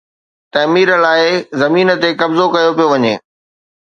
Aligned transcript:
تعمير 0.53 0.89
لاءِ 1.03 1.21
زمين 1.61 1.87
تي 2.01 2.09
قبضو 2.19 2.45
ڪيو 2.53 2.71
پيو 2.77 2.87
وڃي. 2.93 3.13